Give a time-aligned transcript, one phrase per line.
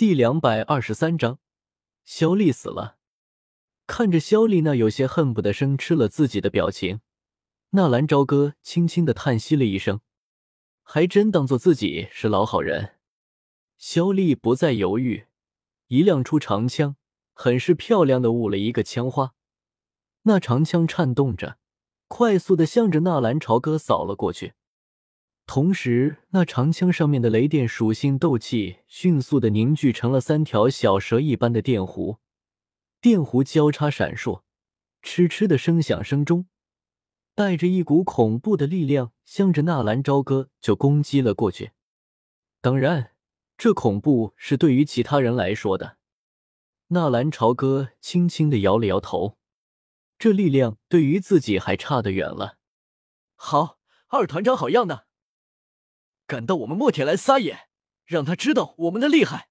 [0.00, 1.40] 第两百二十三章，
[2.06, 2.96] 肖丽死了。
[3.86, 7.02] 看着肖丽那有些恨不得生吃了自己的表情，
[7.72, 10.00] 纳兰朝歌轻轻的叹息了一声，
[10.82, 12.94] 还真当做自己是老好人。
[13.76, 15.26] 肖丽不再犹豫，
[15.88, 16.96] 一亮出长枪，
[17.34, 19.34] 很是漂亮的舞了一个枪花，
[20.22, 21.58] 那长枪颤动着，
[22.08, 24.54] 快速的向着纳兰朝歌扫了过去。
[25.52, 32.18] 同时，那长枪上面的雷电属性斗气迅速的凝聚成了三条小蛇一般的电弧，
[33.00, 34.42] 电弧交叉闪烁，
[35.02, 36.46] 嗤嗤的声响声中，
[37.34, 41.72] 带着一股恐怖的力量，向着纳兰朝歌就攻击了过去。
[42.60, 43.10] 当然，
[43.58, 45.96] 这恐怖是对于其他人来说的。
[46.90, 49.36] 纳兰朝歌轻轻的摇了摇头，
[50.16, 52.58] 这力量对于自己还差得远了。
[53.34, 55.08] 好，二团长好样的！
[56.30, 57.66] 敢到我们墨铁来撒野，
[58.04, 59.48] 让他知道我们的厉害！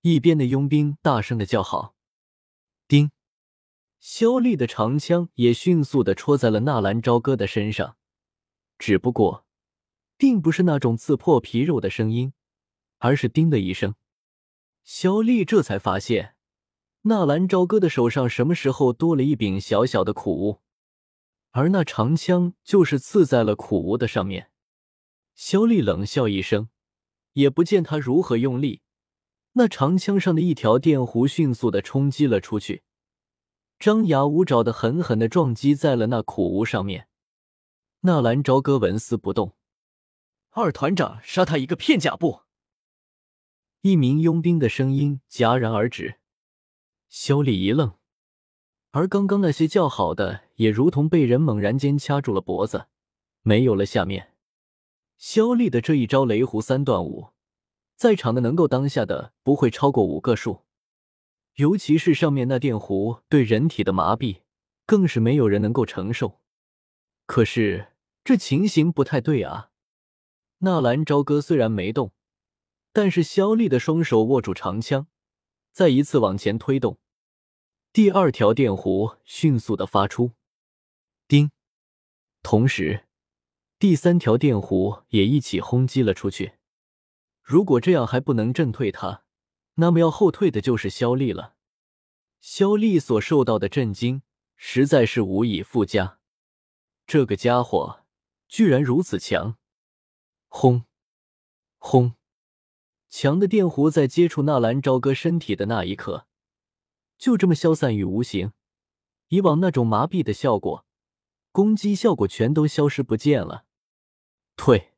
[0.00, 1.94] 一边的佣兵大声的叫好。
[2.88, 3.10] 叮，
[3.98, 7.98] 肖丽的长枪也迅速的戳在了纳兰朝歌的身上，
[8.78, 9.44] 只不过，
[10.16, 12.32] 并不是那种刺破皮肉的声音，
[12.96, 13.94] 而是叮的一声。
[14.82, 16.36] 肖丽这才发现，
[17.02, 20.62] 纳兰朝歌的手上什么时候多了一柄小小的苦无，
[21.50, 24.49] 而那长枪就是刺在了苦无的上面。
[25.42, 26.68] 肖丽冷笑一声，
[27.32, 28.82] 也不见他如何用力，
[29.52, 32.82] 那长枪上的一条电弧迅速的冲击了出去，
[33.78, 37.08] 张牙舞爪的狠狠的撞击在了那苦无上面。
[38.00, 39.56] 纳兰朝歌纹丝不动，
[40.50, 42.42] 二团长杀他一个片甲不？
[43.80, 46.16] 一名佣兵的声音戛然而止。
[47.08, 47.94] 肖丽一愣，
[48.90, 52.88] 而刚刚那些叫好的也如同被人猛然间掐住了脖子，
[53.40, 54.29] 没有了下面。
[55.20, 57.28] 肖丽的这一招雷弧三段舞，
[57.94, 60.62] 在场的能够当下的不会超过五个数，
[61.56, 64.40] 尤其是上面那电弧对人体的麻痹，
[64.86, 66.40] 更是没有人能够承受。
[67.26, 67.88] 可是
[68.24, 69.72] 这情形不太对啊！
[70.60, 72.12] 纳兰朝歌虽然没动，
[72.94, 75.06] 但是肖丽的双手握住长枪，
[75.70, 76.98] 再一次往前推动，
[77.92, 80.32] 第二条电弧迅速的发出，
[81.28, 81.50] 叮，
[82.42, 83.04] 同时。
[83.80, 86.52] 第三条电弧也一起轰击了出去。
[87.42, 89.24] 如果这样还不能震退他，
[89.76, 91.54] 那么要后退的就是肖丽了。
[92.42, 94.20] 肖丽所受到的震惊
[94.54, 96.18] 实在是无以复加。
[97.06, 98.04] 这个家伙
[98.48, 99.56] 居然如此强！
[100.48, 100.84] 轰！
[101.78, 102.16] 轰！
[103.08, 106.26] 强的电弧在接触纳兰朝歌身体的那一刻，
[107.16, 108.52] 就这么消散于无形。
[109.28, 110.84] 以往那种麻痹的效果、
[111.50, 113.64] 攻击效果全都消失不见了。
[114.62, 114.92] 退，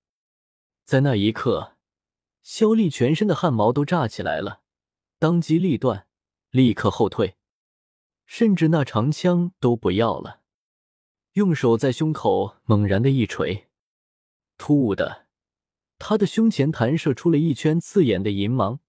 [0.84, 1.76] 在那一刻，
[2.42, 4.62] 肖丽全身的汗毛都炸起来了，
[5.20, 6.08] 当机立断，
[6.50, 7.36] 立刻后退，
[8.26, 10.40] 甚至那长枪都不要了，
[11.34, 13.68] 用手在胸口猛然的一锤，
[14.58, 15.28] 突兀的，
[15.96, 18.80] 他的胸前弹射出了一圈刺眼的银芒，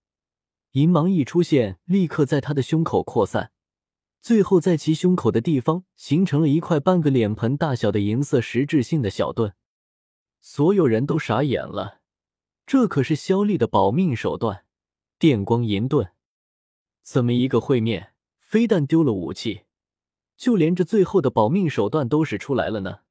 [0.72, 3.52] 银芒一出现，立刻在他的胸口扩散，
[4.24, 9.54] 最后在其胸口的地方形成了一块半个脸盆大小的银色实质性的小盾。
[10.46, 12.02] 所有人都傻眼了，
[12.66, 14.66] 这可是萧丽的保命手段——
[15.18, 16.12] 电光银盾。
[17.02, 19.64] 怎么一个会面，非但丢了武器，
[20.36, 23.04] 就连这最后的保命手段都使出来了呢？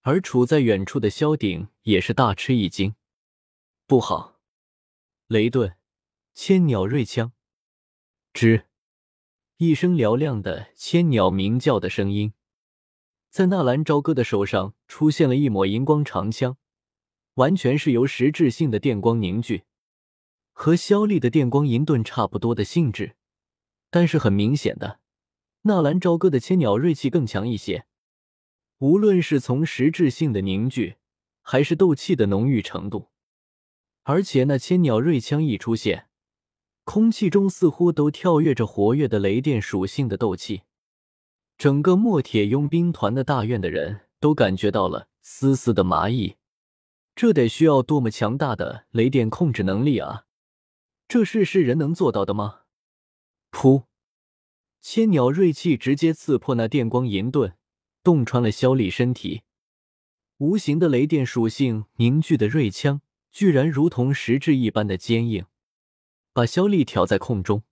[0.00, 2.94] 而处在远处的萧鼎也是大吃一惊。
[3.86, 4.40] 不好！
[5.26, 5.76] 雷盾，
[6.32, 7.32] 千鸟锐枪！
[8.32, 8.64] 吱！
[9.58, 12.32] 一声嘹亮的千鸟鸣叫的声音。
[13.36, 16.56] 在纳兰朝歌的手上出现了一抹银光长枪，
[17.34, 19.64] 完全是由实质性的电光凝聚，
[20.54, 23.16] 和萧丽的电光银盾差不多的性质。
[23.90, 25.00] 但是很明显的，
[25.64, 27.84] 纳兰朝歌的千鸟锐气更强一些。
[28.78, 30.96] 无论是从实质性的凝聚，
[31.42, 33.10] 还是斗气的浓郁程度，
[34.04, 36.08] 而且那千鸟锐枪一出现，
[36.84, 40.62] 空气中似乎都跳跃着活跃的雷电属性的斗气。
[41.58, 46.36] 整个墨铁佣兵团的大院的人都感觉到了丝丝的麻意，
[47.14, 50.26] 这得需要多么强大的雷电控制能力啊！
[51.08, 52.60] 这事是人能做到的吗？
[53.50, 53.84] 噗！
[54.82, 57.56] 千鸟锐气直接刺破那电光银盾，
[58.02, 59.42] 洞穿了萧丽身体。
[60.36, 63.00] 无形的雷电属性凝聚的锐枪，
[63.32, 65.46] 居然如同实质一般的坚硬，
[66.34, 67.62] 把萧丽挑在空中。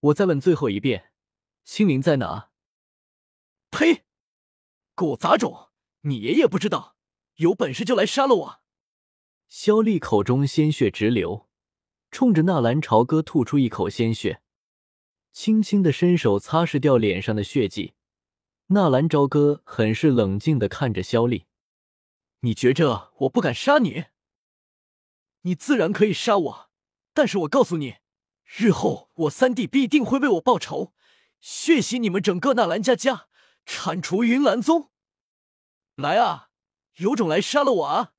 [0.00, 1.12] 我再问最后一遍，
[1.64, 2.47] 青灵在哪？
[3.78, 4.02] 呸！
[4.96, 5.68] 狗杂种，
[6.00, 6.96] 你爷爷不知道，
[7.36, 8.60] 有本事就来杀了我！
[9.48, 11.48] 萧丽口中鲜血直流，
[12.10, 14.42] 冲着纳兰朝歌吐出一口鲜血，
[15.30, 17.94] 轻轻的伸手擦拭掉脸上的血迹。
[18.66, 21.46] 纳兰朝歌很是冷静的看着萧丽
[22.42, 24.06] ：“你觉着我不敢杀你？
[25.42, 26.70] 你自然可以杀我，
[27.14, 27.98] 但是我告诉你，
[28.44, 30.92] 日后我三弟必定会为我报仇，
[31.38, 33.27] 血洗你们整个纳兰家家，
[33.68, 34.90] 铲除云岚宗。
[35.94, 36.48] 来啊，
[36.96, 38.14] 有种来杀了我啊！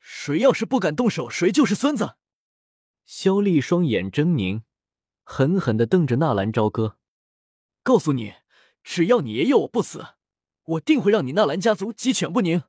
[0.00, 2.16] 谁要是不敢动手，谁就是孙子。”
[3.04, 4.62] 萧丽双眼狰狞，
[5.22, 6.98] 狠狠的瞪着纳兰朝歌，
[7.82, 8.34] 告诉你。
[8.82, 10.14] 只要你爷爷我不死，
[10.62, 12.62] 我定会让你纳兰家族鸡犬不宁。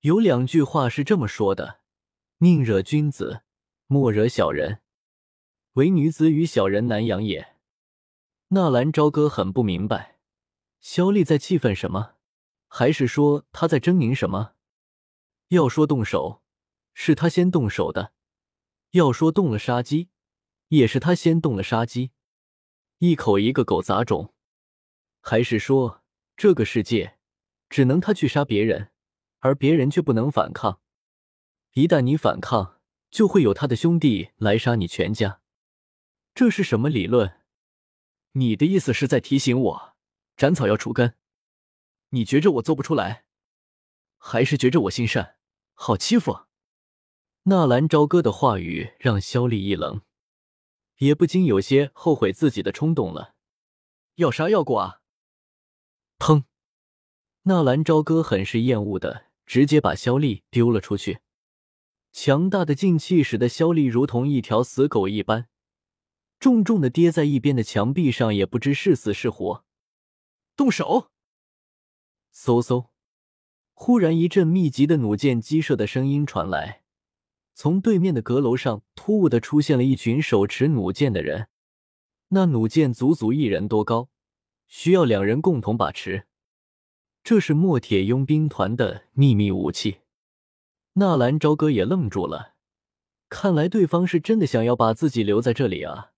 [0.00, 1.80] 有两句话是这么说的：
[2.38, 3.42] 宁惹君子，
[3.88, 4.80] 莫惹小人。
[5.72, 7.56] 唯女子与小人难养也。
[8.48, 10.11] 纳兰朝歌很不明白，
[10.82, 12.16] 肖丽在气愤什么，
[12.66, 14.54] 还是说他在狰狞什么？
[15.48, 16.42] 要说动手，
[16.92, 18.12] 是他先动手的；
[18.90, 20.08] 要说动了杀机，
[20.68, 22.10] 也是他先动了杀机。
[22.98, 24.34] 一口一个狗杂种。
[25.20, 26.02] 还是说，
[26.36, 27.16] 这个世界
[27.70, 28.90] 只能他去杀别人，
[29.38, 30.80] 而别人却不能反抗？
[31.74, 35.42] 一旦你反抗，就会有他的兄弟来杀你全家。
[36.34, 37.40] 这是什么理论？
[38.32, 39.91] 你的意思是在提醒我，
[40.36, 41.14] 斩草要除根？
[42.10, 43.24] 你觉着我做不出来，
[44.18, 45.36] 还是觉着我心善，
[45.74, 46.46] 好欺负？
[47.44, 50.02] 纳兰朝歌的话语让萧丽一冷，
[50.98, 53.34] 也不禁有些后悔自己的冲动了。
[54.16, 55.00] 要杀要剐。
[56.18, 56.44] 砰！
[57.42, 61.20] 纳兰朝歌很是厌恶的，直接把萧丽丢了出去。
[62.12, 65.48] 强大的劲气使得萧丽如同一条死狗一般，
[66.38, 69.64] 重重的跌在一边的墙壁上，也不知是死是活。
[70.62, 71.10] 动手！
[72.32, 72.90] 嗖嗖！
[73.72, 76.84] 忽然一阵密集的弩箭击射的声音传来，
[77.52, 81.48] 从对面的阁楼上突兀的出现了一群手持弩箭的人，
[82.28, 84.08] 那弩箭足足一人多高。
[84.68, 86.28] 需要两人共同把持，
[87.24, 90.02] 这是墨铁佣兵团的秘密武器。
[90.92, 92.54] 纳兰朝歌也愣住了，
[93.28, 96.12] 看来对方是真的想要把自己留在这里啊！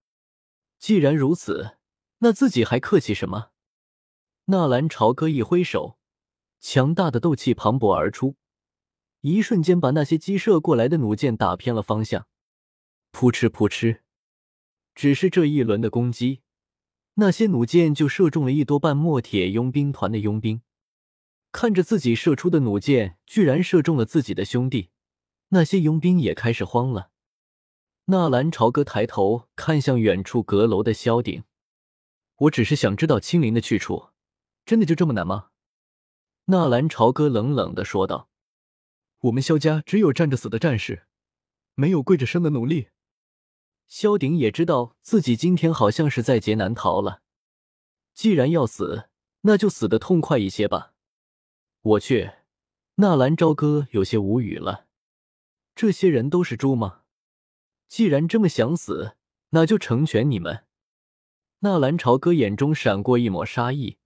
[0.78, 1.78] 既然如此，
[2.18, 3.52] 那自己还客气什么？
[4.46, 5.96] 纳兰朝歌一挥手，
[6.60, 8.36] 强大的斗气磅礴而出，
[9.22, 12.26] 一瞬间把那些击射过来的弩箭打偏了方向。
[13.10, 14.00] 扑哧扑哧，
[14.94, 16.42] 只是这一轮的攻击。
[17.14, 20.60] 那些弩箭就射中了一多半墨铁佣兵团的佣兵，
[21.50, 24.90] 看着自己射出的弩箭居然射中了自己的兄弟，
[25.48, 27.10] 那些佣兵也开始慌了。
[28.06, 31.44] 纳兰朝歌抬头看向远处阁楼的萧鼎
[32.36, 34.10] ：“我只是想知道青灵的去处，
[34.64, 35.50] 真的就这么难吗？”
[36.46, 38.28] 纳兰朝歌冷冷的说道
[39.20, 41.06] ：“我们萧家只有站着死的战士，
[41.74, 42.88] 没有跪着生的奴隶。”
[43.88, 47.22] 萧鼎也知道自己今天好像是在劫难逃了。
[48.14, 49.08] 既然要死，
[49.42, 50.92] 那就死的痛快一些吧。
[51.82, 52.30] 我去，
[52.96, 54.86] 纳兰朝歌有些无语了。
[55.74, 57.02] 这些人都是猪吗？
[57.88, 59.16] 既然这么想死，
[59.50, 60.64] 那就成全你们。
[61.60, 63.98] 纳兰朝歌眼中闪过一抹杀意，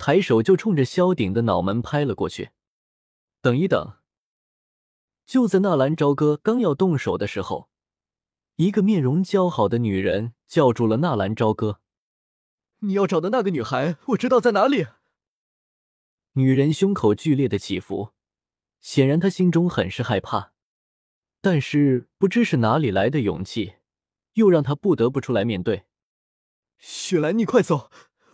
[0.00, 2.52] 抬手就冲着萧鼎的脑门拍了过去。
[3.42, 3.98] 等一等！
[5.26, 7.68] 就在纳兰朝歌刚要动手的时候。
[8.56, 11.80] 一个面容姣好的女人叫住了纳兰朝歌
[12.80, 14.86] ：“你要找的那个女孩，我知道在哪里。”
[16.32, 18.12] 女人胸口剧烈的起伏，
[18.80, 20.52] 显然她心中很是害怕，
[21.42, 23.74] 但是不知是哪里来的勇气，
[24.34, 25.84] 又让她不得不出来面对。
[26.78, 27.90] 雪兰，你快走，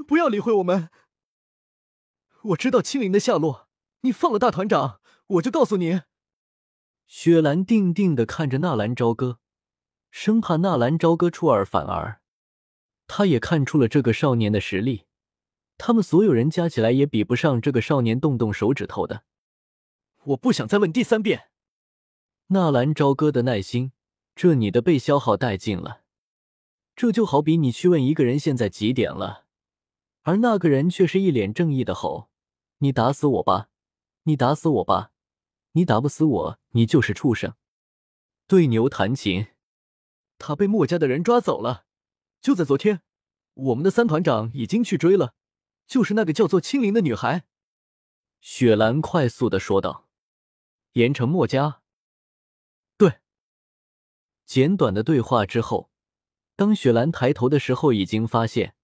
[0.06, 0.90] 不要理会我们。
[2.48, 3.68] 我知道青灵的下落，
[4.02, 6.02] 你放了大团长，我就告诉你。
[7.06, 9.40] 雪兰定定的看着纳兰朝歌。
[10.10, 12.20] 生怕纳兰朝歌出尔反尔，
[13.06, 15.04] 他也看出了这个少年的实力，
[15.76, 19.24] 他们所有人加起来也比不上这个少年动动手指头的。
[20.24, 21.50] 我不想再问第三遍。
[22.48, 23.92] 纳兰朝歌的耐心，
[24.34, 26.02] 这你的被消耗殆尽了。
[26.94, 29.44] 这就好比你去问一个人现在几点了，
[30.22, 32.30] 而那个人却是一脸正义的吼
[32.78, 33.70] ：“你打死我吧，
[34.24, 35.12] 你打死我吧，
[35.72, 37.54] 你打不死我，你就是畜生。”
[38.46, 39.48] 对牛弹琴。
[40.38, 41.86] 他被墨家的人抓走了，
[42.40, 43.02] 就在昨天，
[43.54, 45.34] 我们的三团长已经去追了，
[45.86, 47.46] 就是那个叫做青灵的女孩。
[48.40, 50.08] 雪兰快速的说道
[50.92, 51.80] ：“盐城墨家。”
[52.98, 53.20] 对。
[54.44, 55.90] 简短的对话之后，
[56.54, 58.76] 当雪兰抬头的时候，已经发现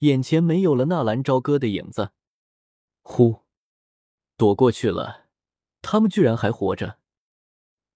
[0.00, 2.12] 眼前没有了纳兰朝歌的影子。
[3.10, 3.40] 呼，
[4.36, 5.26] 躲过去了，
[5.82, 6.98] 他们居然还活着，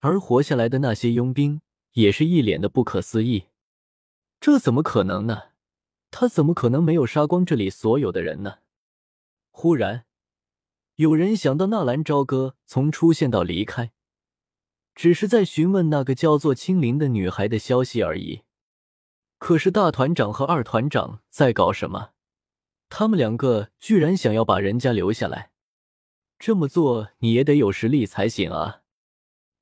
[0.01, 1.61] 而活下来的那些佣兵。
[1.95, 3.45] 也是一脸的不可思议。
[4.41, 5.51] 这怎么可能呢？
[6.11, 8.59] 他怎么可能没有杀光这里所有的人呢？
[9.53, 10.05] 忽然，
[10.97, 13.93] 有人想到纳兰朝歌从出现到离开，
[14.97, 18.43] 只是在询问那个叫做青灵的女孩的消息而已。
[19.39, 22.14] 可是大团长和二团长在搞什么？
[22.97, 25.51] 他们两个居然想要把人家留下来，
[26.39, 28.83] 这么做你也得有实力才行啊！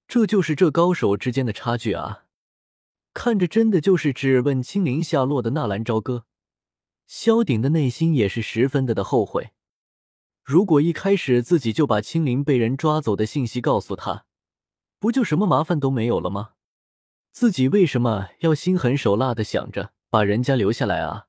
[0.07, 2.27] 这就是这高手之间的差距啊！
[3.15, 6.27] 看着真的就是只问青灵下落的纳兰朝歌，
[7.07, 9.53] 萧鼎的内心也是十分的的后悔。
[10.45, 14.27] 如果一开始自己就把青灵被人抓走的信息告诉他，
[14.99, 16.51] 不就什么麻烦都没有了吗？
[17.31, 21.29] 自己为什么要心狠手辣的想着把人家留下来啊？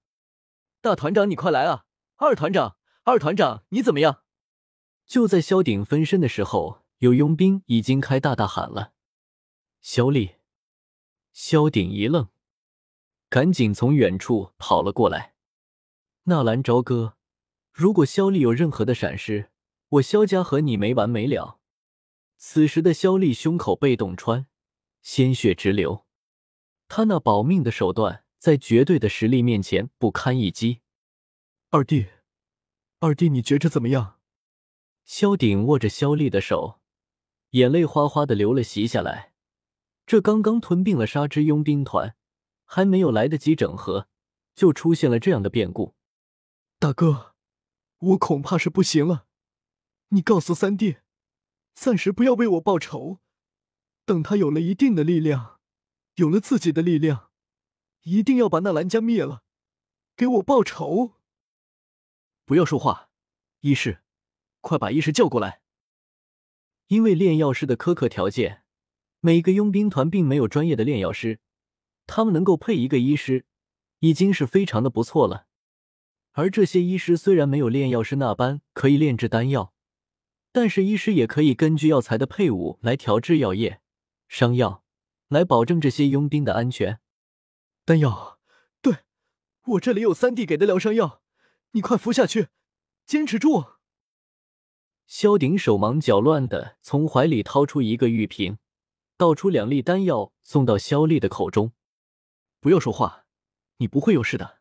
[0.81, 1.85] 大团长，你快来啊！
[2.25, 4.23] 二团长，二团长，你怎么样？
[5.05, 8.93] 就在萧鼎分身的时候，有佣兵已经开大大喊了
[9.83, 10.35] ：“萧丽！”
[11.33, 12.29] 萧鼎一愣，
[13.27, 15.35] 赶紧从远处跑了过来。
[16.23, 17.17] 纳兰朝歌，
[17.73, 19.51] 如果萧丽有任何的闪失，
[19.89, 21.59] 我萧家和你没完没了。
[22.37, 24.47] 此时的萧丽胸口被洞穿，
[25.01, 26.05] 鲜血直流，
[26.87, 30.79] 他那保命的手段在绝对的实力面前不堪一击。
[31.69, 32.05] 二弟，
[33.05, 34.17] 二弟，你觉着怎么样？
[35.03, 36.79] 萧鼎握着萧丽的手，
[37.49, 39.33] 眼泪哗哗的流了袭下来。
[40.05, 42.15] 这刚刚吞并了沙之佣兵团，
[42.63, 44.07] 还没有来得及整合，
[44.55, 45.95] 就出现了这样的变故。
[46.79, 47.35] 大哥，
[47.97, 49.25] 我恐怕是不行了。
[50.11, 50.99] 你告诉三弟，
[51.73, 53.19] 暂时不要为我报仇，
[54.05, 55.59] 等他有了一定的力量，
[56.15, 57.31] 有了自己的力量，
[58.03, 59.43] 一定要把那兰家灭了，
[60.15, 61.15] 给我报仇。
[62.45, 63.09] 不要说话，
[63.61, 64.01] 医师，
[64.61, 65.61] 快把医师叫过来。
[66.87, 68.61] 因为炼药师的苛刻条件。
[69.25, 71.39] 每个佣兵团并没有专业的炼药师，
[72.05, 73.45] 他们能够配一个医师，
[73.99, 75.47] 已经是非常的不错了。
[76.33, 79.73] 而这些医师虽然没有炼药师那般可以炼制丹药，
[80.51, 83.79] 但是医师也可以根据药材的配伍来调制药液、
[84.27, 84.83] 伤药，
[85.29, 86.99] 来保证这些佣兵的安全。
[87.85, 88.41] 丹药，
[88.81, 88.97] 对
[89.67, 91.22] 我这里有三弟给的疗伤药，
[91.73, 92.47] 你快扶下去，
[93.05, 93.65] 坚持住。
[95.05, 98.57] 萧鼎手忙脚乱的从怀里掏出一个玉瓶。
[99.15, 101.71] 倒出两粒丹药，送到萧丽的口中。
[102.59, 103.25] 不要说话，
[103.77, 104.59] 你不会有事的。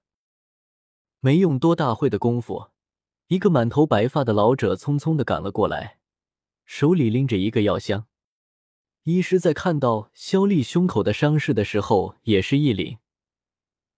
[1.21, 2.71] 没用多大会的功夫，
[3.29, 5.99] 一个满头白发的老者匆匆的赶了过来，
[6.65, 8.07] 手里拎着一个药箱。
[9.05, 12.99] 医师在看到萧丽胸口的伤势的时候，也是一凛，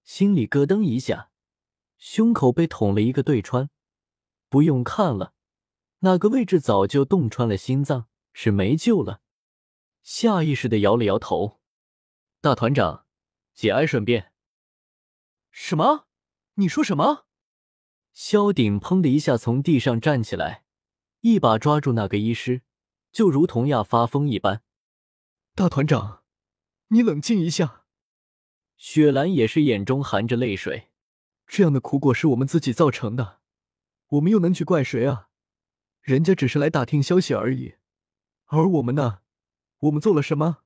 [0.05, 1.31] 心里咯噔一下，
[2.07, 3.71] 胸口被捅了一个对穿。
[4.51, 5.33] 不用看了，
[6.01, 9.23] 那个位置早就洞穿了心脏，是没救了。
[10.03, 11.63] 下意识的摇了摇头，
[12.43, 13.07] 大团长，
[13.55, 14.33] 节哀顺变。
[15.51, 16.07] 什么？
[16.57, 17.25] 你说什么？
[18.13, 20.67] 萧鼎砰的一下从地上站起来，
[21.21, 22.61] 一把抓住那个医师，
[23.13, 24.63] 就如同要发疯一般。
[25.55, 26.23] 大团长，
[26.89, 27.87] 你冷静一下。
[28.77, 30.91] 雪兰也是眼中含着泪水，
[31.47, 33.41] 这样的苦果是我们自己造成的，
[34.09, 35.29] 我们又能去怪谁啊？
[36.01, 37.75] 人家只是来打听消息而已，
[38.47, 39.21] 而我们呢？
[39.79, 40.59] 我们做了什么？